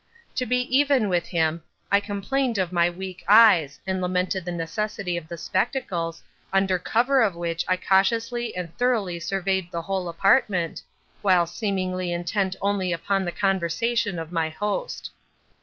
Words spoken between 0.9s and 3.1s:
with him, I complained of my